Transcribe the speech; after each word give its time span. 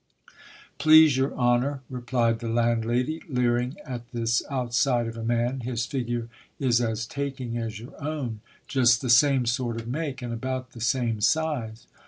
Please 0.79 1.15
your 1.15 1.31
honour, 1.35 1.81
replied 1.87 2.39
the 2.39 2.49
landlady, 2.49 3.21
leering 3.29 3.77
at 3.85 4.09
this 4.11 4.41
outside 4.49 5.05
of 5.05 5.15
a 5.15 5.21
man, 5.23 5.59
his 5.59 5.85
figure 5.85 6.27
is 6.57 6.81
as 6.81 7.05
taking 7.05 7.55
as 7.55 7.79
your 7.79 7.93
own; 8.03 8.39
just 8.67 9.01
the 9.03 9.11
same 9.11 9.45
sort 9.45 9.79
of 9.79 9.87
make, 9.87 10.23
and 10.23 10.33
about 10.33 10.71
the 10.71 10.81
same 10.81 11.21
size. 11.21 11.85